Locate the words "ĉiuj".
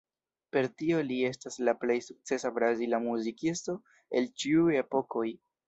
4.45-4.83